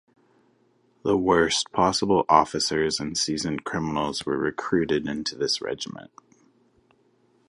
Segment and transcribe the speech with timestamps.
[1.03, 6.09] The worst possible officers and seasoned criminals were recruited into this regiment.